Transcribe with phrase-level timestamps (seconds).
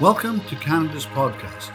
[0.00, 1.70] Welcome to Canada's podcast.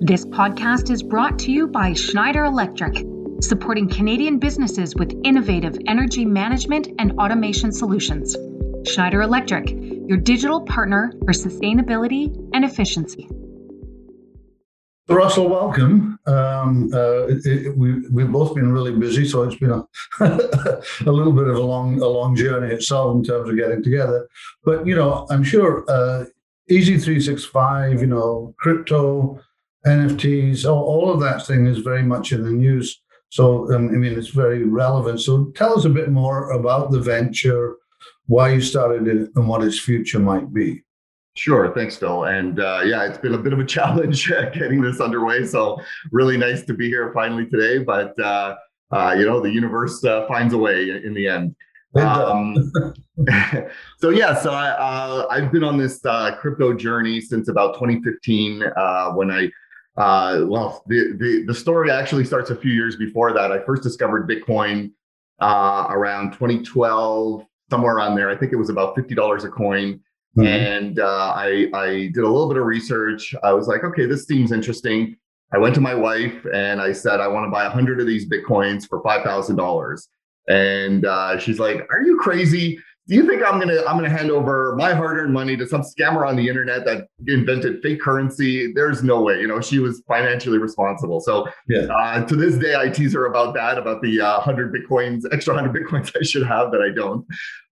[0.00, 3.06] This podcast is brought to you by Schneider Electric,
[3.40, 8.36] supporting Canadian businesses with innovative energy management and automation solutions.
[8.84, 13.28] Schneider Electric, your digital partner for sustainability and efficiency.
[15.08, 16.17] Russell, welcome.
[16.28, 19.86] Um, uh, it, it, we, we've both been really busy, so it's been a,
[20.20, 24.28] a little bit of a long, a long journey itself in terms of getting together.
[24.62, 26.26] But you know, I'm sure uh,
[26.68, 29.40] Easy Three Six Five, you know, crypto,
[29.86, 33.00] NFTs, all, all of that thing is very much in the news.
[33.30, 35.20] So um, I mean, it's very relevant.
[35.20, 37.76] So tell us a bit more about the venture,
[38.26, 40.82] why you started it, and what its future might be.
[41.38, 41.72] Sure.
[41.72, 42.24] Thanks, Phil.
[42.24, 45.44] And uh, yeah, it's been a bit of a challenge getting this underway.
[45.46, 47.78] So really nice to be here finally today.
[47.78, 48.56] But uh,
[48.90, 51.54] uh, you know, the universe uh, finds a way in the end.
[51.94, 52.72] Um,
[53.98, 58.64] so yeah, so I, have uh, been on this uh, crypto journey since about 2015
[59.14, 59.48] when I.
[59.96, 63.52] well, the, the the story actually starts a few years before that.
[63.52, 64.90] I first discovered Bitcoin
[65.40, 68.28] around 2012, somewhere around there.
[68.28, 70.00] I think it was about fifty dollars a coin.
[70.38, 70.46] Mm-hmm.
[70.46, 73.34] And uh, I, I did a little bit of research.
[73.42, 75.16] I was like, okay, this seems interesting.
[75.52, 78.28] I went to my wife and I said, I want to buy 100 of these
[78.28, 80.08] Bitcoins for $5,000.
[80.48, 82.78] And uh, she's like, Are you crazy?
[83.08, 86.28] Do you think I'm gonna I'm gonna hand over my hard-earned money to some scammer
[86.28, 88.70] on the internet that invented fake currency?
[88.74, 89.40] There's no way.
[89.40, 91.20] You know, she was financially responsible.
[91.20, 91.86] So yeah.
[91.86, 95.54] uh, to this day, I tease her about that, about the uh, hundred bitcoins, extra
[95.54, 97.26] hundred bitcoins I should have that I don't.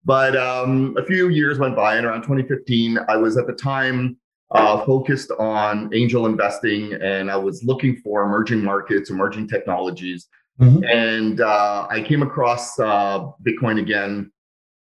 [0.06, 4.16] But um, a few years went by, and around 2015, I was at the time
[4.52, 10.28] uh, focused on angel investing, and I was looking for emerging markets, emerging technologies.
[10.60, 10.84] Mm-hmm.
[10.84, 14.32] And uh, I came across uh, Bitcoin again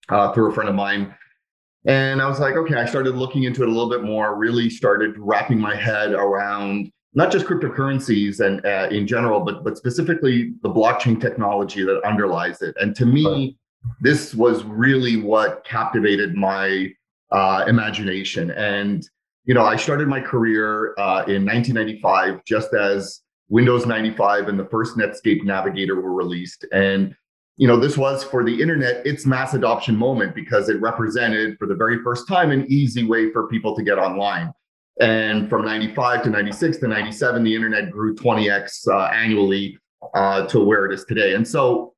[0.08, 1.14] uh, through a friend of mine.
[1.84, 4.70] And I was like, okay, I started looking into it a little bit more, really
[4.70, 10.54] started wrapping my head around not just cryptocurrencies and uh, in general, but but specifically
[10.62, 12.74] the blockchain technology that underlies it.
[12.80, 13.58] And to me,
[14.00, 16.92] this was really what captivated my
[17.30, 18.50] uh, imagination.
[18.52, 19.06] And
[19.44, 24.66] you know, I started my career uh, in 1995, just as Windows 95 and the
[24.66, 26.64] first Netscape Navigator were released.
[26.72, 27.14] And
[27.62, 31.68] you know, this was for the internet its mass adoption moment because it represented, for
[31.68, 34.52] the very first time, an easy way for people to get online.
[35.00, 39.78] And from 95 to 96 to 97, the internet grew 20x uh, annually
[40.12, 41.36] uh, to where it is today.
[41.36, 41.94] And so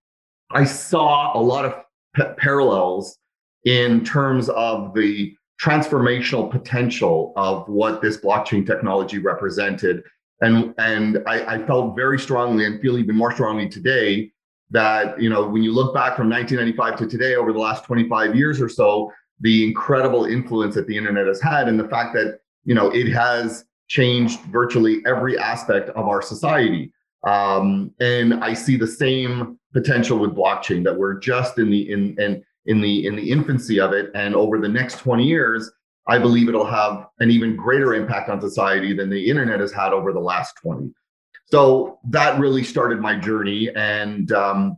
[0.50, 1.76] I saw a lot of
[2.14, 3.16] p- parallels
[3.64, 10.02] in terms of the transformational potential of what this blockchain technology represented.
[10.42, 14.30] And, and I, I felt very strongly and feel even more strongly today
[14.70, 18.34] that, you know, when you look back from 1995 to today, over the last 25
[18.34, 22.40] years or so, the incredible influence that the internet has had and the fact that,
[22.64, 26.92] you know, it has changed virtually every aspect of our society.
[27.24, 32.16] Um, and I see the same potential with blockchain that we're just in the in
[32.18, 35.70] and in, in the in the infancy of it, and over the next 20 years,
[36.06, 39.92] I believe it'll have an even greater impact on society than the internet has had
[39.92, 40.92] over the last 20.
[41.46, 44.76] So that really started my journey, and um,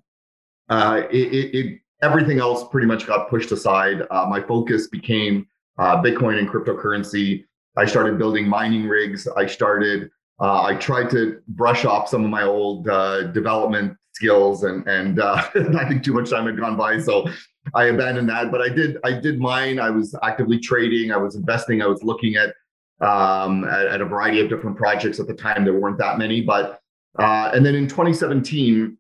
[0.69, 4.03] uh, it, it, it, everything else pretty much got pushed aside.
[4.11, 5.47] Uh, my focus became
[5.79, 7.45] uh, Bitcoin and cryptocurrency.
[7.77, 9.29] I started building mining rigs.
[9.29, 10.11] I started
[10.41, 15.19] uh, I tried to brush off some of my old uh, development skills, and and
[15.19, 17.27] uh, I think too much time had gone by, so
[17.75, 18.51] I abandoned that.
[18.51, 19.79] But I did I did mine.
[19.79, 21.11] I was actively trading.
[21.11, 21.81] I was investing.
[21.81, 22.55] I was looking at
[23.01, 25.65] um, at, at, a variety of different projects at the time.
[25.65, 26.81] There weren't that many, but
[27.19, 28.97] uh, and then in 2017,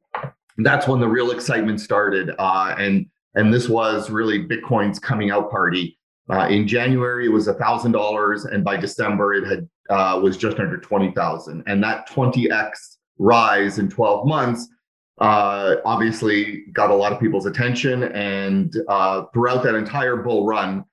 [0.58, 5.50] that's when the real excitement started, uh, and and this was really Bitcoin's coming out
[5.50, 5.98] party.
[6.28, 10.58] Uh, in January, it was thousand dollars, and by December, it had uh, was just
[10.58, 11.62] under 20,000.
[11.66, 14.68] And that 20x rise in 12 months
[15.18, 18.04] uh, obviously got a lot of people's attention.
[18.04, 20.84] And uh, throughout that entire bull run,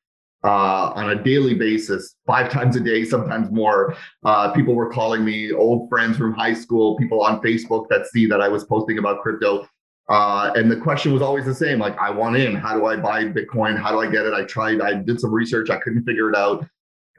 [0.44, 3.96] uh, on a daily basis, five times a day, sometimes more.
[4.24, 8.26] Uh, people were calling me old friends from high school, people on Facebook that see
[8.28, 9.68] that I was posting about crypto.
[10.10, 12.56] Uh, and the question was always the same like, I want in.
[12.56, 13.80] How do I buy Bitcoin?
[13.82, 14.34] How do I get it?
[14.34, 16.66] I tried, I did some research, I couldn't figure it out.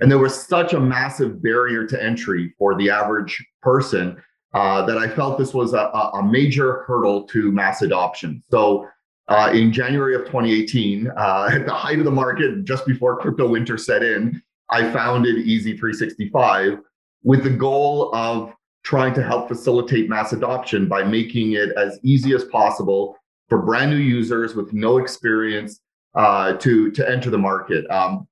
[0.01, 4.23] And there was such a massive barrier to entry for the average person
[4.53, 8.43] uh, that I felt this was a, a, major hurdle to mass adoption.
[8.51, 8.89] So
[9.29, 13.49] uh, in January of 2018, uh, at the height of the market, just before crypto
[13.49, 16.79] winter set in, I founded Easy 365
[17.23, 22.35] with the goal of trying to help facilitate mass adoption by making it as easy
[22.35, 23.17] as possible
[23.49, 25.81] for brand new users with no experience
[26.15, 27.89] uh, to to enter the market.
[27.91, 28.29] Um,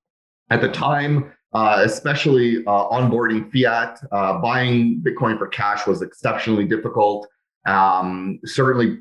[0.49, 6.65] at the time, uh, especially uh, onboarding fiat, uh, buying Bitcoin for cash was exceptionally
[6.65, 7.27] difficult.
[7.65, 8.99] Um, certainly,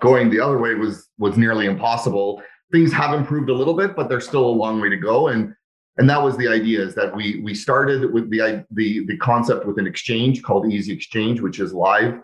[0.00, 2.42] going the other way was was nearly impossible.
[2.72, 5.28] Things have improved a little bit, but there's still a long way to go.
[5.28, 5.54] And
[5.98, 9.66] and that was the idea is that we we started with the the the concept
[9.66, 12.20] with an exchange called Easy Exchange, which is live.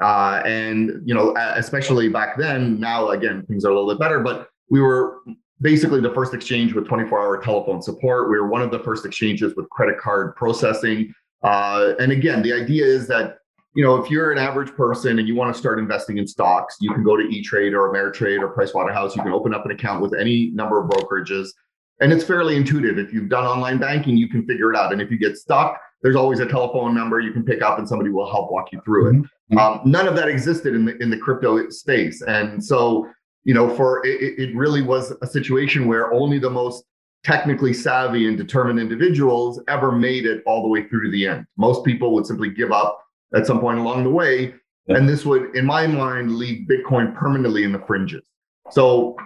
[0.00, 2.78] Uh, and you know, especially back then.
[2.78, 5.20] Now again, things are a little bit better, but we were
[5.60, 8.30] basically the first exchange with 24-hour telephone support.
[8.30, 11.14] We were one of the first exchanges with credit card processing.
[11.42, 13.38] Uh, and again, the idea is that
[13.76, 16.76] you know, if you're an average person and you want to start investing in stocks,
[16.80, 19.14] you can go to E Trade or Ameritrade or Pricewaterhouse.
[19.14, 21.50] You can open up an account with any number of brokerages,
[22.00, 22.98] and it's fairly intuitive.
[22.98, 24.92] If you've done online banking, you can figure it out.
[24.92, 27.86] And if you get stuck, there's always a telephone number you can pick up, and
[27.86, 29.14] somebody will help walk you through it.
[29.16, 29.58] Mm-hmm.
[29.58, 33.06] Um, none of that existed in the in the crypto space, and so
[33.44, 36.82] you know, for it, it really was a situation where only the most
[37.24, 41.44] technically savvy and determined individuals ever made it all the way through to the end.
[41.56, 43.05] Most people would simply give up
[43.36, 44.54] at some point along the way.
[44.86, 44.96] Yeah.
[44.96, 48.22] And this would, in my mind, leave Bitcoin permanently in the fringes.
[48.70, 49.16] So,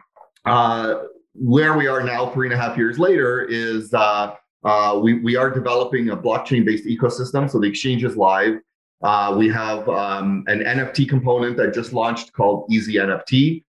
[0.44, 1.02] uh,
[1.34, 4.34] where we are now, three and a half years later, is uh,
[4.64, 7.50] uh, we, we are developing a blockchain based ecosystem.
[7.50, 8.54] So, the exchange is live.
[9.02, 13.64] Uh, we have um, an NFT component that just launched called Easy NFT.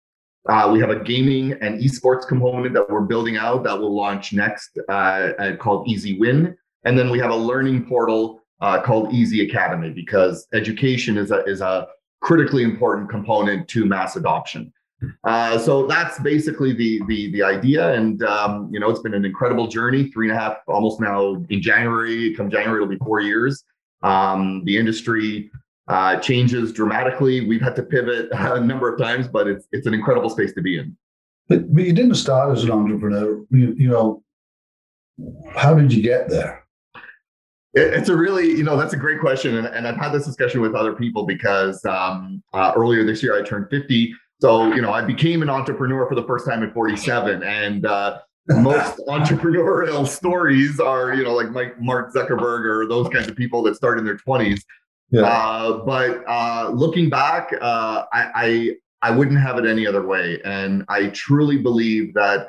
[0.47, 4.31] Uh, we have a gaming and esports component that we're building out that will launch
[4.31, 6.55] next uh, called Easy Win.
[6.85, 11.43] And then we have a learning portal uh, called Easy Academy because education is a,
[11.45, 11.87] is a
[12.21, 14.73] critically important component to mass adoption.
[15.23, 19.25] Uh, so that's basically the the the idea, and um, you know it's been an
[19.25, 20.09] incredible journey.
[20.09, 22.33] Three and a half, almost now in January.
[22.35, 23.63] Come January, it'll be four years.
[24.01, 25.51] Um, the industry
[25.87, 27.47] uh, changes dramatically.
[27.47, 30.61] We've had to pivot a number of times, but it's it's an incredible space to
[30.61, 30.97] be in.
[31.47, 33.45] But, but you didn't start as an entrepreneur.
[33.51, 34.23] You, you know,
[35.55, 36.66] how did you get there?
[37.77, 39.57] It's a really, you know, that's a great question.
[39.57, 43.37] And, and I've had this discussion with other people because um, uh, earlier this year
[43.37, 44.13] I turned 50.
[44.39, 47.43] So, you know, I became an entrepreneur for the first time at 47.
[47.43, 53.27] And uh, most entrepreneurial stories are, you know, like Mike, Mark Zuckerberg or those kinds
[53.27, 54.61] of people that start in their 20s.
[55.09, 55.21] Yeah.
[55.21, 58.71] Uh, but uh, looking back, uh, I, I
[59.01, 60.39] I wouldn't have it any other way.
[60.43, 62.47] And I truly believe that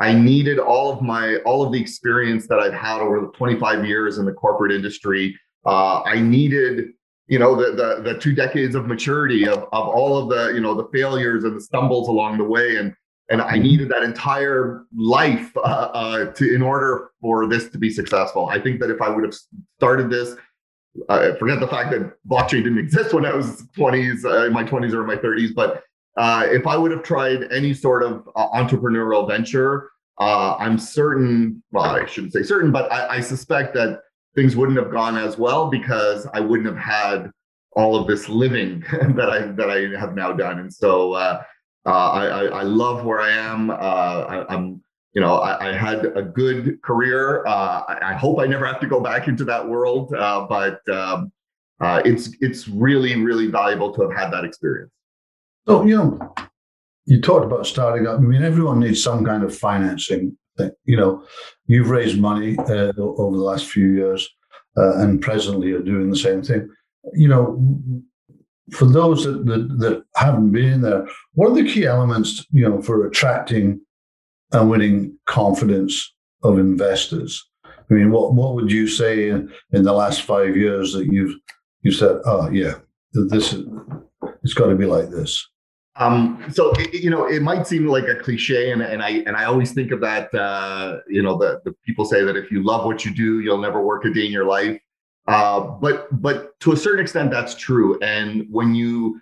[0.00, 3.86] I needed all of my all of the experience that I've had over the 25
[3.86, 5.38] years in the corporate industry.
[5.66, 6.88] Uh, I needed,
[7.28, 10.60] you know, the, the the two decades of maturity of of all of the you
[10.60, 12.94] know the failures and the stumbles along the way, and
[13.28, 17.90] and I needed that entire life uh, uh, to in order for this to be
[17.90, 18.46] successful.
[18.46, 19.34] I think that if I would have
[19.76, 20.34] started this,
[21.10, 24.64] uh, forget the fact that blockchain didn't exist when I was 20s, uh, in my
[24.64, 25.84] 20s or my 30s, but
[26.16, 31.62] uh, if I would have tried any sort of uh, entrepreneurial venture, uh, I'm certain,
[31.72, 34.00] well, I shouldn't say certain, but I, I, suspect that
[34.34, 37.30] things wouldn't have gone as well because I wouldn't have had
[37.72, 40.58] all of this living that I that I have now done.
[40.58, 41.42] And so uh,
[41.86, 43.70] uh, I, I, love where I am.
[43.70, 44.82] I, am
[45.14, 47.46] you know, I, I, had a good career.
[47.46, 51.32] I, hope I never have to go back into that world, but um,
[51.80, 54.92] it's it's really really valuable to have had that experience.
[55.70, 56.34] So, you know,
[57.06, 58.18] you talked about starting up.
[58.18, 60.36] I mean, everyone needs some kind of financing.
[60.58, 60.72] Thing.
[60.84, 61.24] You know,
[61.66, 64.28] you've raised money uh, over the last few years,
[64.76, 66.68] uh, and presently are doing the same thing.
[67.14, 67.80] You know,
[68.72, 72.44] for those that, that, that haven't been there, what are the key elements?
[72.50, 73.80] You know, for attracting
[74.50, 77.48] and winning confidence of investors.
[77.64, 81.36] I mean, what what would you say in, in the last five years that you've
[81.82, 82.74] you said, oh yeah,
[83.12, 83.64] this is
[84.42, 85.46] it's got to be like this.
[86.00, 89.36] Um, so it, you know, it might seem like a cliche, and, and I and
[89.36, 90.34] I always think of that.
[90.34, 93.58] Uh, you know, the, the people say that if you love what you do, you'll
[93.58, 94.80] never work a day in your life.
[95.28, 97.98] Uh, but but to a certain extent, that's true.
[98.00, 99.20] And when you,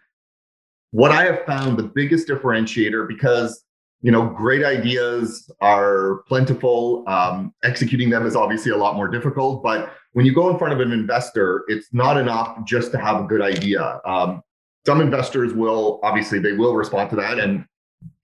[0.93, 3.65] what I have found the biggest differentiator, because
[4.01, 7.03] you know, great ideas are plentiful.
[7.09, 9.63] Um, executing them is obviously a lot more difficult.
[9.63, 13.25] But when you go in front of an investor, it's not enough just to have
[13.25, 14.01] a good idea.
[14.05, 14.43] Um,
[14.89, 17.67] some investors will obviously they will respond to that, and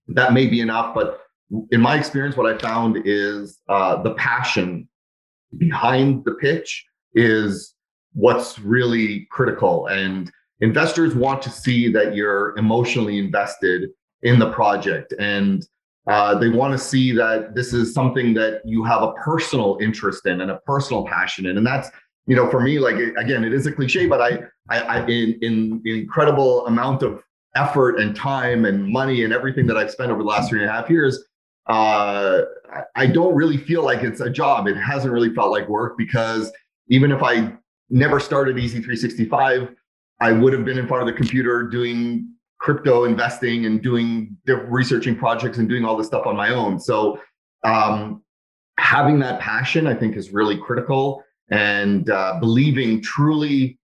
[0.08, 0.94] that may be enough.
[0.94, 1.20] But
[1.70, 4.88] in my experience, what I found is uh, the passion
[5.58, 7.74] behind the pitch is
[8.14, 9.88] what's really critical.
[9.88, 13.90] And investors want to see that you're emotionally invested
[14.22, 15.66] in the project and
[16.06, 20.24] uh, they want to see that this is something that you have a personal interest
[20.24, 21.90] in and a personal passion in and that's
[22.26, 25.38] you know for me like again it is a cliche but i I, I in,
[25.42, 27.22] in incredible amount of
[27.56, 30.68] effort and time and money and everything that I've spent over the last three and
[30.68, 31.24] a half years,
[31.66, 32.42] uh,
[32.96, 34.66] I don't really feel like it's a job.
[34.66, 36.52] It hasn't really felt like work because
[36.88, 37.52] even if I
[37.90, 39.74] never started Easy 365,
[40.20, 42.28] I would have been in front of the computer doing
[42.58, 46.80] crypto investing and doing researching projects and doing all this stuff on my own.
[46.80, 47.20] So
[47.62, 48.22] um,
[48.78, 51.22] having that passion, I think, is really critical.
[51.50, 53.78] And uh, believing, truly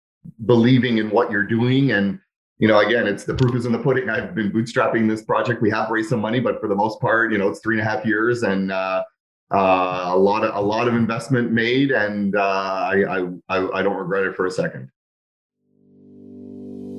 [0.47, 1.93] believing in what you're doing.
[1.93, 2.19] And,
[2.59, 4.09] you know, again, it's the proof is in the pudding.
[4.09, 5.63] I've been bootstrapping this project.
[5.63, 7.87] We have raised some money, but for the most part, you know, it's three and
[7.87, 9.05] a half years and uh,
[9.51, 13.97] uh, a lot of a lot of investment made, and uh, I, I I don't
[13.97, 14.91] regret it for a second.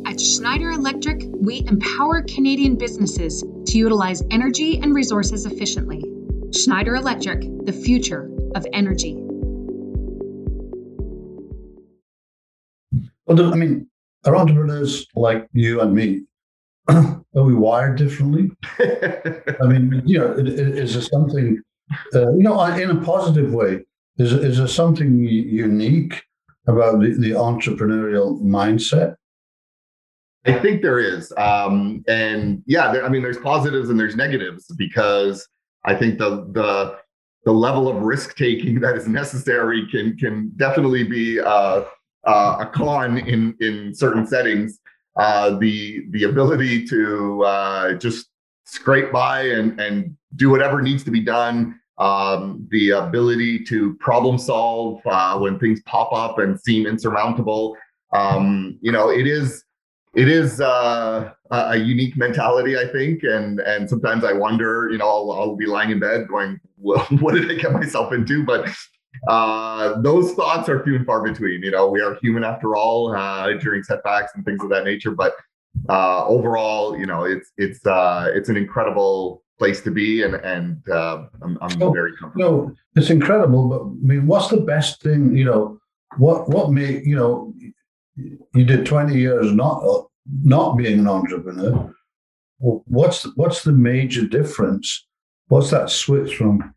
[0.07, 6.03] At Schneider Electric, we empower Canadian businesses to utilize energy and resources efficiently.
[6.55, 9.28] Schneider Electric, the future of energy.
[13.29, 13.87] Well, I mean,
[14.25, 16.23] are entrepreneurs like you and me,
[16.89, 18.49] are we wired differently?
[18.79, 21.61] I mean, you know, is there something,
[22.15, 23.85] uh, you know, in a positive way,
[24.17, 26.23] is, is there something unique
[26.67, 29.15] about the, the entrepreneurial mindset?
[30.45, 31.31] I think there is.
[31.37, 35.47] Um, and yeah, there, I mean, there's positives and there's negatives because
[35.85, 36.97] I think the the
[37.45, 41.83] the level of risk taking that is necessary can can definitely be uh,
[42.25, 44.79] uh, a con in in certain settings.
[45.17, 48.27] Uh, the the ability to uh, just
[48.65, 51.79] scrape by and and do whatever needs to be done.
[51.97, 57.75] Um, the ability to problem solve uh, when things pop up and seem insurmountable.
[58.13, 59.65] Um, you know, it is
[60.15, 65.07] it is uh, a unique mentality, I think, and and sometimes I wonder, you know,
[65.07, 68.69] I'll, I'll be lying in bed going, well, "What did I get myself into?" But
[69.27, 71.63] uh, those thoughts are few and far between.
[71.63, 75.11] You know, we are human after all uh, during setbacks and things of that nature.
[75.11, 75.33] But
[75.89, 80.87] uh, overall, you know, it's it's uh, it's an incredible place to be, and and
[80.89, 82.67] uh, I'm, I'm very comfortable.
[82.67, 83.69] No, it's incredible.
[83.69, 85.35] But I mean, what's the best thing?
[85.35, 85.79] You know,
[86.17, 87.53] what what made you know
[88.15, 89.83] you did 20 years not
[90.43, 91.93] not being an entrepreneur.
[92.59, 95.07] What's what's the major difference?
[95.47, 96.73] What's that switch from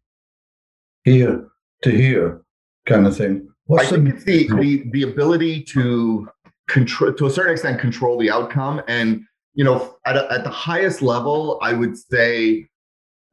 [1.05, 1.52] here
[1.83, 2.43] to here
[2.87, 3.49] kind of thing?
[3.67, 6.29] What's I think the, it's the, the the ability to
[6.69, 9.23] control to a certain extent control the outcome and
[9.55, 12.67] you know at, a, at the highest level i would say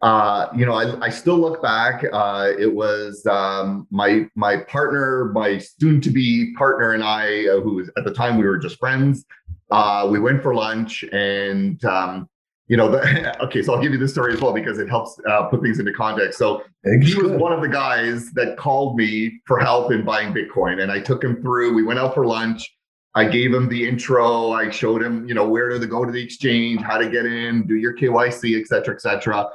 [0.02, 2.06] uh, you know, I, I still look back.
[2.14, 7.90] Uh, it was um, my my partner, my soon-to-be partner, and I, uh, who was
[7.98, 9.26] at the time we were just friends.
[9.72, 12.30] Uh, we went for lunch, and um,
[12.70, 13.62] you know, the, okay.
[13.62, 15.92] So I'll give you this story as well because it helps uh, put things into
[15.92, 16.38] context.
[16.38, 16.64] So
[17.02, 20.92] he was one of the guys that called me for help in buying Bitcoin, and
[20.92, 21.74] I took him through.
[21.74, 22.74] We went out for lunch.
[23.16, 24.52] I gave him the intro.
[24.52, 27.66] I showed him, you know, where to go to the exchange, how to get in,
[27.66, 29.48] do your KYC, et cetera, et cetera.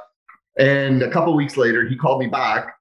[0.59, 2.75] And a couple weeks later, he called me back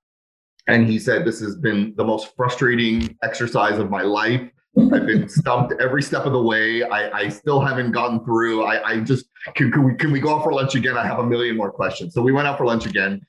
[0.67, 4.43] and he said, This has been the most frustrating exercise of my life.
[4.76, 6.83] I've been stumped every step of the way.
[6.83, 8.64] I, I still haven't gotten through.
[8.64, 10.97] I, I just can, can we can we go out for lunch again?
[10.97, 12.14] I have a million more questions.
[12.14, 13.25] So we went out for lunch again.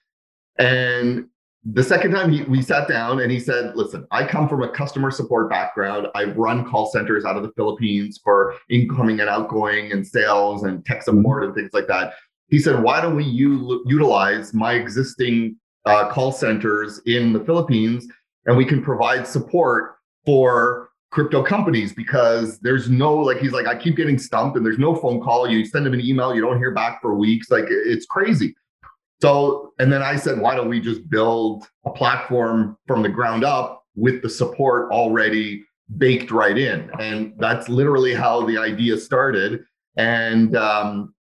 [0.57, 1.27] And
[1.63, 4.69] the second time he, we sat down and he said, Listen, I come from a
[4.69, 6.07] customer support background.
[6.15, 10.85] I've run call centers out of the Philippines for incoming and outgoing and sales and
[10.85, 12.13] tech support and things like that
[12.47, 18.07] he said, why don't we u- utilize my existing uh, call centers in the Philippines
[18.45, 20.84] and we can provide support for
[21.15, 24.93] crypto companies because there's no like he's like I keep getting stumped and there's no
[24.93, 25.47] phone call.
[25.47, 27.49] You send him an email, you don't hear back for weeks.
[27.49, 28.53] Like it's crazy.
[29.21, 33.45] So and then I said, why don't we just build a platform from the ground
[33.45, 35.63] up with the support already
[35.97, 36.91] baked right in?
[36.99, 39.63] And that's literally how the idea started.
[39.95, 41.15] And um,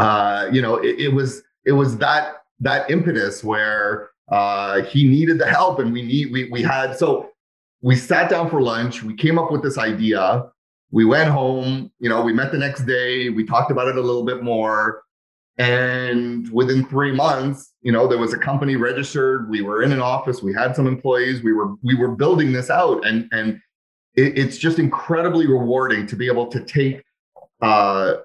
[0.00, 5.38] uh, you know, it, it, was it was that that impetus where uh, he needed
[5.38, 7.32] the help, and we need we we had so
[7.82, 9.02] we sat down for lunch.
[9.02, 10.44] We came up with this idea.
[10.90, 11.90] We went home.
[11.98, 13.28] You know, we met the next day.
[13.28, 15.02] We talked about it a little bit more.
[15.58, 19.48] And within three months, you know, there was a company registered.
[19.48, 20.42] We were in an office.
[20.42, 21.42] We had some employees.
[21.42, 23.58] We were we were building this out, and and
[24.16, 27.02] it, it's just incredibly rewarding to be able to take
[27.62, 28.16] uh,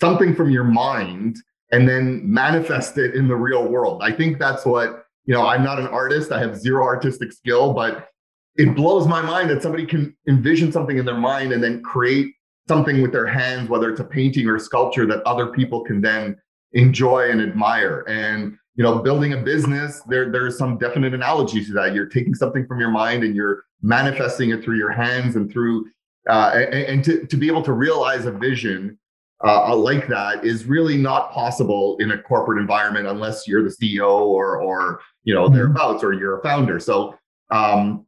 [0.00, 1.36] something from your mind
[1.72, 4.02] and then manifest it in the real world.
[4.02, 7.72] I think that's what, you know, I'm not an artist, I have zero artistic skill,
[7.72, 8.08] but
[8.58, 12.32] it blows my mind that somebody can envision something in their mind and then create
[12.68, 16.00] something with their hands, whether it's a painting or a sculpture that other people can
[16.00, 16.36] then
[16.72, 18.04] enjoy and admire.
[18.08, 21.94] And you know, building a business, there there's some definite analogy to that.
[21.94, 25.86] You're taking something from your mind and you're manifesting it through your hands and through
[26.28, 28.98] uh, and, and to, to be able to realize a vision
[29.44, 34.08] uh, like that is really not possible in a corporate environment unless you're the CEO
[34.08, 35.54] or or you know mm-hmm.
[35.54, 36.80] thereabouts or you're a founder.
[36.80, 37.16] So
[37.50, 38.05] um,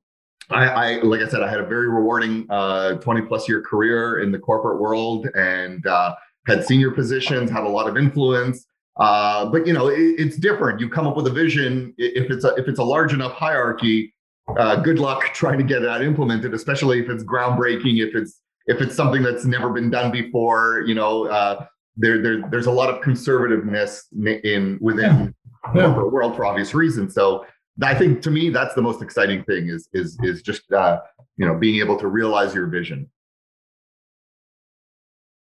[0.50, 4.20] I, I, like I said, I had a very rewarding uh, 20 plus year career
[4.20, 6.14] in the corporate world and uh,
[6.46, 8.66] had senior positions, had a lot of influence.
[8.98, 10.80] Uh, but you know, it, it's different.
[10.80, 11.94] You come up with a vision.
[11.98, 14.12] If it's a if it's a large enough hierarchy,
[14.58, 18.04] uh, good luck trying to get that implemented, especially if it's groundbreaking.
[18.06, 22.42] If it's if it's something that's never been done before, you know, uh, there, there
[22.50, 24.02] there's a lot of conservativeness
[24.44, 25.34] in within
[25.74, 25.82] yeah.
[25.82, 27.14] the corporate world for obvious reasons.
[27.14, 27.44] So
[27.82, 31.00] I think to me that's the most exciting thing is is is just uh,
[31.36, 33.08] you know being able to realize your vision.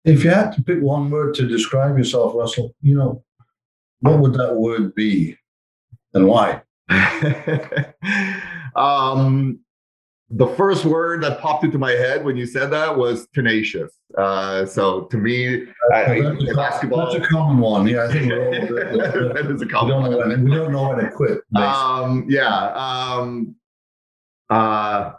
[0.06, 3.24] If you had to pick one word to describe yourself, Russell, you know,
[4.00, 5.38] what would that word be,
[6.14, 6.62] and why?
[8.76, 9.60] um,
[10.30, 13.94] the first word that popped into my head when you said that was tenacious.
[14.18, 17.12] Uh, so to me, I, that's, a, basketball.
[17.12, 17.88] That's a common one.
[17.88, 20.44] Yeah, I think all, that is a common we don't one.
[20.44, 21.40] We don't know when to quit.
[21.56, 22.72] Um, yeah.
[22.74, 23.56] Um,
[24.50, 25.14] uh,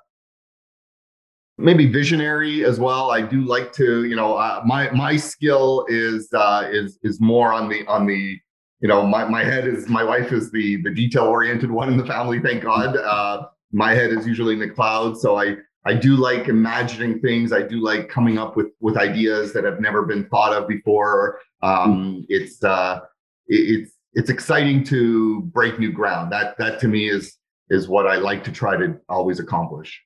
[1.57, 3.11] maybe visionary as well.
[3.11, 7.53] I do like to, you know, uh, my my skill is uh, is is more
[7.53, 8.39] on the on the
[8.81, 11.97] you know my, my head is my wife is the the detail oriented one in
[11.97, 15.19] the family thank god uh, my head is usually in the cloud.
[15.19, 17.53] So I I do like imagining things.
[17.53, 21.41] I do like coming up with with ideas that have never been thought of before.
[21.63, 23.01] Um, it's uh,
[23.47, 26.33] it, it's it's exciting to break new ground.
[26.33, 27.37] That that to me is
[27.71, 30.01] is what I like to try to always accomplish.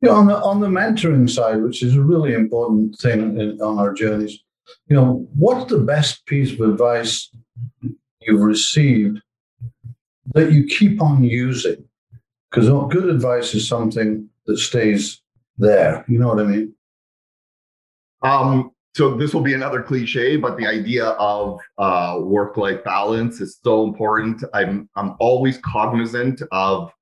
[0.00, 3.78] Yeah, on the on the mentoring side, which is a really important thing in, on
[3.78, 4.38] our journeys,
[4.88, 7.30] you know, what's the best piece of advice
[8.20, 9.20] you've received
[10.34, 11.84] that you keep on using?
[12.52, 15.22] Because good advice is something that stays
[15.56, 16.04] there.
[16.06, 16.74] You know what I mean?
[18.22, 23.58] Um, so this will be another cliche, but the idea of uh, work-life balance is
[23.64, 24.44] so important.
[24.52, 26.92] I'm I'm always cognizant of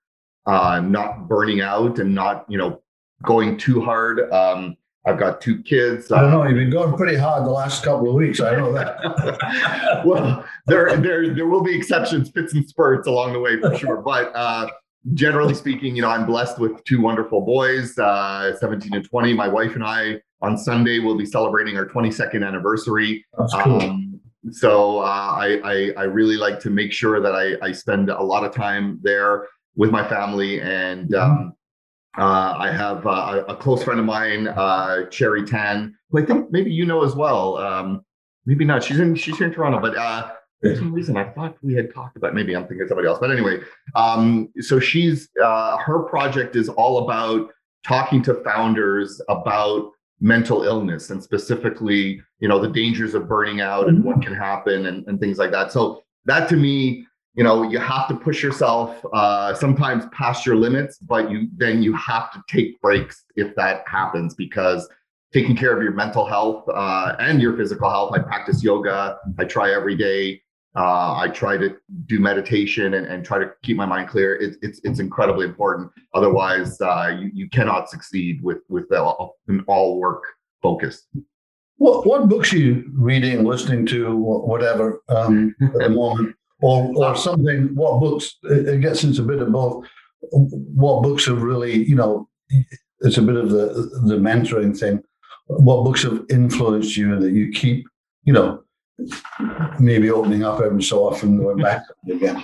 [0.47, 2.80] uh, not burning out and not you know
[3.25, 4.32] going too hard.
[4.32, 6.13] Um, I've got two kids.
[6.13, 6.45] I don't know.
[6.45, 8.39] You've been going pretty hard the last couple of weeks.
[8.39, 10.02] I know that.
[10.04, 13.97] well, there, there, there will be exceptions, fits and spurts along the way for sure.
[13.97, 14.69] But uh,
[15.15, 19.32] generally speaking, you know, I'm blessed with two wonderful boys, uh, 17 and 20.
[19.34, 23.25] My wife and I on Sunday will be celebrating our 22nd anniversary.
[23.39, 23.82] That's cool.
[23.82, 28.10] Um, so uh, I, I, I really like to make sure that I, I spend
[28.10, 31.10] a lot of time there with my family and.
[31.10, 31.30] Mm-hmm.
[31.30, 31.54] Um,
[32.19, 36.50] uh, I have uh, a close friend of mine, uh, Cherry Tan, who I think
[36.50, 37.56] maybe you know as well.
[37.56, 38.02] Um,
[38.47, 38.82] maybe not.
[38.82, 41.92] She's in she's here in Toronto, but uh, for some reason I thought we had
[41.92, 43.18] talked about maybe I'm thinking of somebody else.
[43.18, 43.60] But anyway,
[43.94, 47.50] um, so she's uh, her project is all about
[47.86, 53.88] talking to founders about mental illness and specifically, you know, the dangers of burning out
[53.88, 55.73] and what can happen and, and things like that.
[55.73, 60.56] So that to me, you know, you have to push yourself uh, sometimes past your
[60.56, 64.88] limits, but you then you have to take breaks if that happens because
[65.32, 68.12] taking care of your mental health uh, and your physical health.
[68.14, 69.18] I practice yoga.
[69.38, 70.42] I try every day.
[70.76, 74.37] Uh, I try to do meditation and, and try to keep my mind clear.
[74.37, 75.91] It, it's it's incredibly important.
[76.15, 80.23] Otherwise, uh, you you cannot succeed with with an all work
[80.63, 81.09] focus.
[81.76, 87.17] What what books are you reading, listening to, whatever um, at the moment, or or
[87.17, 87.75] something?
[87.75, 88.37] What books?
[88.45, 89.87] It gets into a bit of both.
[90.30, 92.28] What books have really, you know,
[93.00, 95.02] it's a bit of the the mentoring thing.
[95.47, 97.87] What books have influenced you that you keep,
[98.23, 98.63] you know,
[99.78, 102.43] maybe opening up every so often going back again?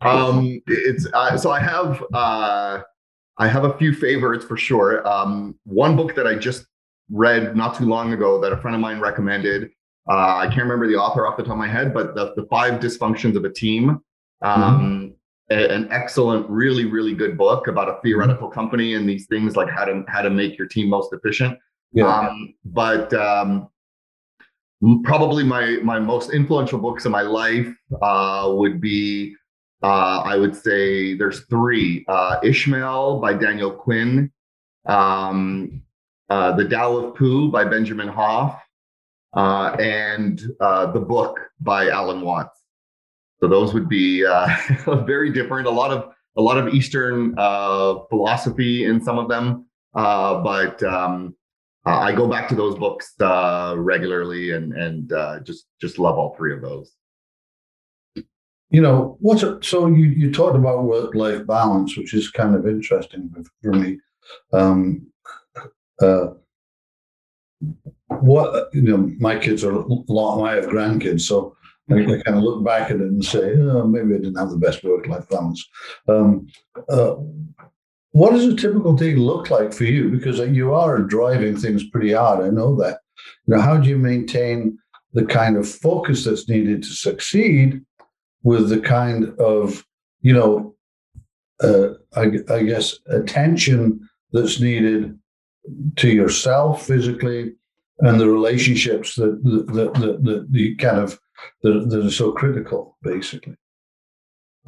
[0.00, 2.80] Um, it's uh, so I have uh,
[3.38, 5.06] I have a few favorites for sure.
[5.06, 6.66] Um, one book that I just
[7.10, 9.70] read not too long ago that a friend of mine recommended.
[10.10, 12.46] Uh, I can't remember the author off the top of my head, but the, the
[12.46, 14.00] five dysfunctions of a team.
[14.40, 15.14] Um, mm-hmm.
[15.50, 19.86] An excellent, really, really good book about a theoretical company and these things like how
[19.86, 21.58] to how to make your team most efficient.
[21.92, 22.06] Yeah.
[22.06, 23.68] Um, but um,
[25.02, 27.68] probably my my most influential books in my life
[28.02, 29.34] uh, would be
[29.82, 34.30] uh, I would say there's three: uh, Ishmael by Daniel Quinn,
[34.86, 35.82] um,
[36.28, 38.60] uh, The Tao of Pooh by Benjamin Hoff,
[39.34, 42.60] uh, and uh, the book by Alan Watts.
[43.40, 44.22] So those would be
[44.86, 45.66] very different.
[45.66, 51.34] A lot of a lot of Eastern philosophy in some of them, but um,
[51.88, 56.18] uh, I go back to those books uh, regularly and and uh, just just love
[56.18, 56.92] all three of those.
[58.70, 62.54] You know what's it, so you you talked about work life balance, which is kind
[62.54, 63.98] of interesting for me.
[64.52, 65.06] Um,
[66.02, 66.28] uh,
[68.08, 70.46] what you know, my kids are long.
[70.46, 71.56] I have grandkids, so
[71.90, 74.50] I, I kind of look back at it and say, oh, maybe I didn't have
[74.50, 75.66] the best work-life balance.
[76.06, 76.48] Um,
[76.88, 77.16] uh,
[78.18, 80.10] what does a typical day look like for you?
[80.10, 82.44] Because you are driving things pretty hard.
[82.44, 83.00] I know that.
[83.46, 84.78] You know, how do you maintain
[85.12, 87.80] the kind of focus that's needed to succeed
[88.42, 89.84] with the kind of,
[90.20, 90.74] you know,
[91.62, 95.18] uh, I, I guess attention that's needed
[95.96, 97.54] to yourself physically
[98.00, 101.18] and the relationships that that that, that the kind of
[101.62, 103.56] that, that are so critical, basically.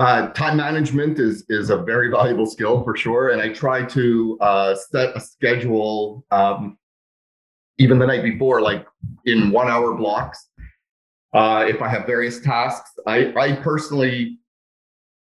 [0.01, 4.39] Uh, time management is is a very valuable skill for sure, and I try to
[4.41, 6.79] uh, set a schedule um,
[7.77, 8.87] even the night before, like
[9.27, 10.49] in one hour blocks.
[11.35, 14.39] Uh, if I have various tasks, I, I personally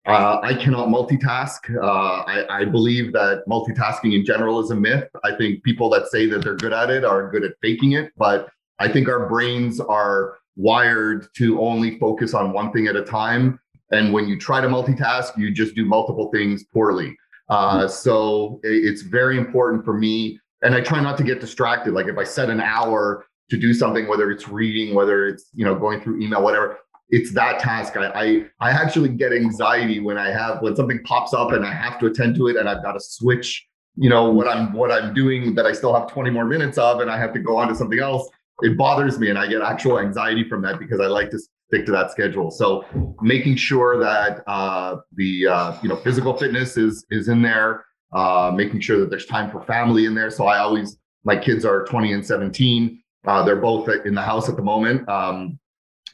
[0.07, 1.59] uh, I cannot multitask.
[1.81, 5.07] Uh, I, I, believe that multitasking in general is a myth.
[5.23, 8.11] I think people that say that they're good at it are good at faking it,
[8.17, 13.03] but I think our brains are wired to only focus on one thing at a
[13.03, 13.59] time.
[13.93, 17.15] And when you try to multitask, you just do multiple things poorly.
[17.49, 17.87] Uh, mm-hmm.
[17.89, 20.39] so it's very important for me.
[20.63, 21.93] And I try not to get distracted.
[21.93, 25.65] Like if I set an hour to do something, whether it's reading, whether it's you
[25.65, 26.79] know going through email, whatever,
[27.09, 27.95] it's that task.
[27.97, 31.71] I, I, I actually get anxiety when I have when something pops up and I
[31.71, 34.91] have to attend to it and I've got to switch, you know, what I'm what
[34.91, 37.57] I'm doing that I still have 20 more minutes of and I have to go
[37.57, 38.29] on to something else.
[38.61, 41.85] It bothers me and I get actual anxiety from that because I like to stick
[41.85, 42.51] to that schedule.
[42.51, 42.85] So
[43.21, 48.51] making sure that uh, the uh, you know physical fitness is is in there, uh,
[48.55, 50.29] making sure that there's time for family in there.
[50.29, 53.01] So I always my kids are 20 and 17.
[53.25, 55.07] Uh, they're both in the house at the moment.
[55.07, 55.57] Um,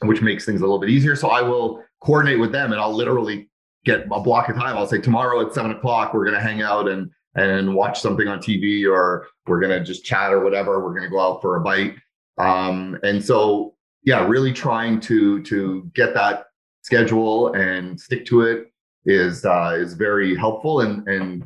[0.02, 1.14] which makes things a little bit easier.
[1.14, 3.50] So I will coordinate with them and I'll literally
[3.84, 4.76] get a block of time.
[4.76, 8.26] I'll say tomorrow at seven o'clock, we're going to hang out and, and watch something
[8.26, 10.82] on TV or we're going to just chat or whatever.
[10.82, 11.96] We're going to go out for a bite.
[12.38, 16.46] Um, and so, yeah, really trying to, to get that
[16.82, 18.72] schedule and stick to it
[19.04, 21.44] is, uh, is very helpful and, and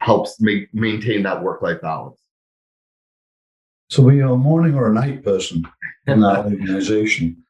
[0.00, 2.20] helps make, maintain that work-life balance.
[3.90, 5.64] So were you a morning or a night person
[6.06, 7.44] in that organization?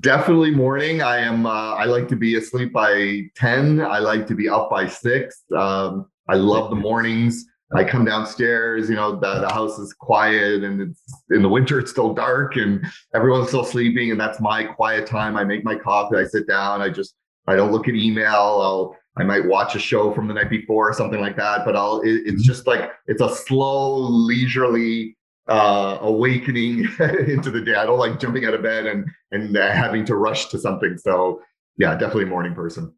[0.00, 1.00] Definitely morning.
[1.00, 1.46] I am.
[1.46, 3.80] Uh, I like to be asleep by ten.
[3.80, 5.42] I like to be up by six.
[5.56, 7.46] Um, I love the mornings.
[7.74, 8.88] I come downstairs.
[8.88, 11.78] You know, the, the house is quiet, and it's in the winter.
[11.78, 15.36] It's still dark, and everyone's still sleeping, and that's my quiet time.
[15.36, 16.16] I make my coffee.
[16.16, 16.82] I sit down.
[16.82, 17.14] I just.
[17.46, 18.26] I don't look at email.
[18.34, 18.96] I'll.
[19.16, 21.64] I might watch a show from the night before or something like that.
[21.64, 22.00] But I'll.
[22.00, 25.16] It, it's just like it's a slow, leisurely
[25.48, 26.88] uh, awakening
[27.28, 27.74] into the day.
[27.74, 30.98] I don't like jumping out of bed and and uh, having to rush to something.
[30.98, 31.40] So
[31.76, 32.92] yeah, definitely a morning person.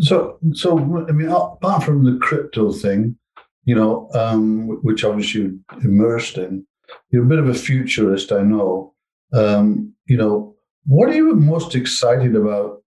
[0.00, 3.16] So so I mean, apart from the crypto thing,
[3.64, 6.66] you know, um, which obviously you're immersed in,
[7.10, 8.94] you're a bit of a futurist, I know.
[9.32, 10.54] Um, you know,
[10.86, 12.82] what are you most excited about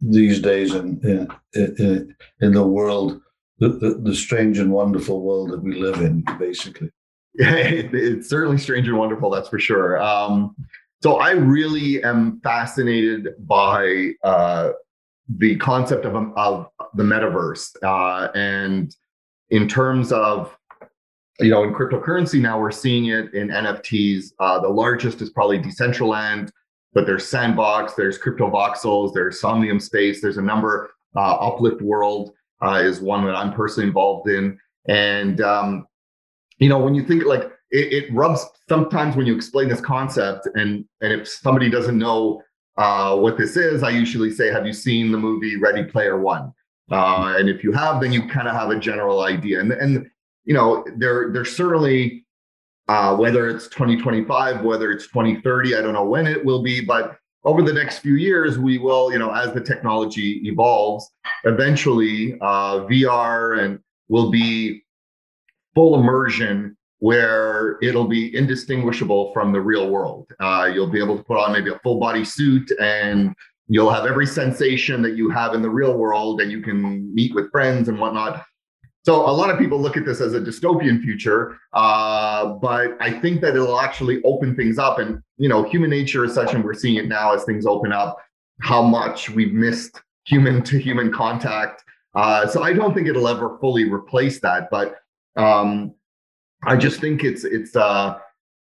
[0.00, 3.20] these days in in in, in the world,
[3.58, 6.90] the, the, the strange and wonderful world that we live in, basically?
[7.34, 10.00] it, it's certainly strange and wonderful, that's for sure.
[10.00, 10.54] Um,
[11.02, 14.70] so I really am fascinated by uh,
[15.28, 17.76] the concept of, of the metaverse.
[17.82, 18.94] Uh, and
[19.50, 20.56] in terms of,
[21.40, 24.32] you know, in cryptocurrency now, we're seeing it in NFTs.
[24.38, 26.50] Uh, the largest is probably Decentraland,
[26.92, 30.90] but there's Sandbox, there's Crypto Voxels, there's Somnium Space, there's a number.
[31.16, 32.32] Uh, Uplift World
[32.64, 34.58] uh, is one that I'm personally involved in.
[34.88, 35.86] And um,
[36.58, 40.46] you know, when you think like it, it, rubs sometimes when you explain this concept,
[40.54, 42.42] and and if somebody doesn't know
[42.76, 46.52] uh, what this is, I usually say, "Have you seen the movie Ready Player One?"
[46.90, 49.60] Uh, and if you have, then you kind of have a general idea.
[49.60, 50.06] And and
[50.44, 52.24] you know, there there's certainly
[52.88, 57.16] uh, whether it's 2025, whether it's 2030, I don't know when it will be, but
[57.44, 61.10] over the next few years, we will, you know, as the technology evolves,
[61.44, 64.82] eventually uh, VR and will be
[65.74, 70.26] full immersion where it'll be indistinguishable from the real world.
[70.40, 73.34] Uh, you'll be able to put on maybe a full body suit and
[73.68, 77.34] you'll have every sensation that you have in the real world and you can meet
[77.34, 78.44] with friends and whatnot.
[79.04, 83.10] So a lot of people look at this as a dystopian future, uh, but I
[83.10, 84.98] think that it'll actually open things up.
[84.98, 87.92] And you know, human nature is such, and we're seeing it now as things open
[87.92, 88.18] up,
[88.62, 91.84] how much we've missed human to human contact.
[92.14, 94.96] Uh, so I don't think it'll ever fully replace that, but
[95.36, 95.94] um,
[96.64, 98.18] I just think it's it's uh,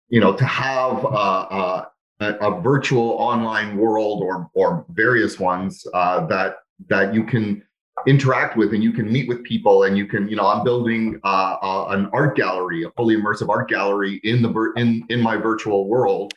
[0.07, 1.03] you know to have
[2.19, 6.57] a, a, virtual online world or or various ones uh, that
[6.89, 7.63] that you can
[8.07, 11.19] interact with and you can meet with people and you can you know i'm building
[11.23, 15.35] uh, uh, an art gallery a fully immersive art gallery in the in in my
[15.35, 16.33] virtual world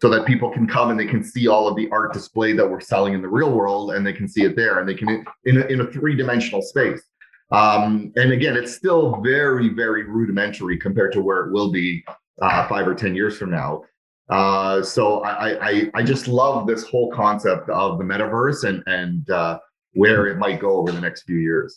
[0.00, 2.68] so that people can come and they can see all of the art display that
[2.68, 5.24] we're selling in the real world and they can see it there and they can
[5.44, 7.02] in a, in a three-dimensional space.
[7.52, 12.04] Um, and again it's still very very rudimentary compared to where it will be
[12.40, 13.82] uh, five or ten years from now
[14.28, 19.28] uh, so I, I i just love this whole concept of the metaverse and and
[19.30, 19.58] uh,
[19.94, 21.76] where it might go over the next few years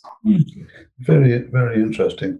[1.00, 2.38] very very interesting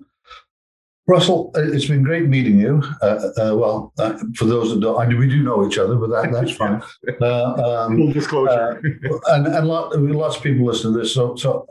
[1.09, 2.83] Russell, uh, it's been great meeting you.
[3.01, 6.11] Uh, uh, well, uh, for those that don't, I we do know each other, but
[6.11, 6.83] that, that's fine.
[7.21, 8.81] Uh, um, Full disclosure.
[9.29, 11.15] And and lot, lots of people listen to this.
[11.15, 11.67] So, so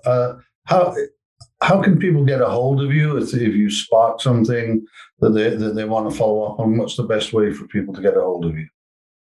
[0.67, 0.95] how
[1.61, 4.85] how can people get a hold of you if, if you spot something
[5.19, 6.77] that they that they want to follow up on?
[6.77, 8.67] What's the best way for people to get a hold of you?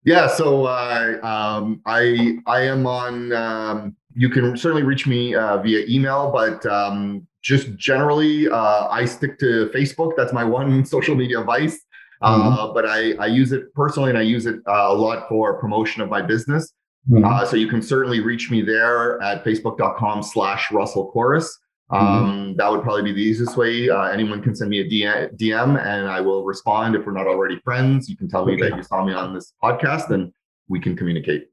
[0.04, 3.32] Yeah, so um, I I am on.
[3.32, 9.38] Um, you can certainly reach me via email, but um, just generally, uh, I stick
[9.40, 10.12] to Facebook.
[10.16, 11.78] That's my one social media vice.
[12.22, 12.52] Mm-hmm.
[12.52, 15.58] Uh, but I, I use it personally and I use it uh, a lot for
[15.58, 16.72] promotion of my business.
[17.10, 17.24] Mm-hmm.
[17.24, 21.58] Uh, so you can certainly reach me there at facebook.com slash Russell Chorus.
[21.92, 22.06] Mm-hmm.
[22.06, 22.56] Um, mm-hmm.
[22.56, 23.90] That would probably be the easiest way.
[23.90, 26.94] Uh, anyone can send me a DM and I will respond.
[26.96, 28.70] If we're not already friends, you can tell me okay.
[28.70, 30.32] that you saw me on this podcast and
[30.68, 31.48] we can communicate.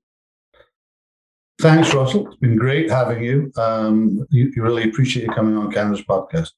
[1.59, 2.27] Thanks, Russell.
[2.27, 3.51] It's been great having you.
[3.57, 6.51] Um, you, you, really appreciate you coming on Canada's podcast.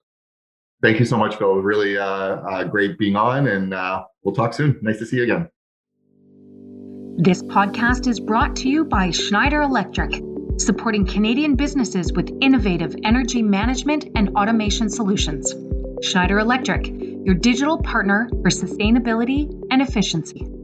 [0.83, 1.55] Thank you so much, Phil.
[1.55, 4.77] Really uh, uh, great being on, and uh, we'll talk soon.
[4.83, 5.49] Nice to see you again.
[7.17, 10.11] This podcast is brought to you by Schneider Electric,
[10.65, 15.53] supporting Canadian businesses with innovative energy management and automation solutions.
[16.01, 20.60] Schneider Electric, your digital partner for sustainability and efficiency.